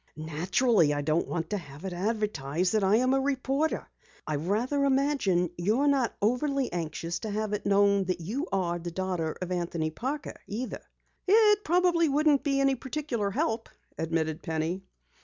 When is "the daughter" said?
8.79-9.37